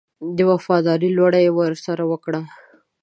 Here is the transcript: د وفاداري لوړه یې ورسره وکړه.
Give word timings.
د 0.37 0.39
وفاداري 0.51 1.09
لوړه 1.17 1.39
یې 1.45 1.51
ورسره 1.59 2.03
وکړه. 2.11 2.41